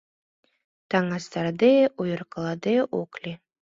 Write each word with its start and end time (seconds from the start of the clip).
Таҥастарыде, 0.89 1.73
ойыркалыде 1.99 2.75
ок 3.01 3.11
лий... 3.23 3.37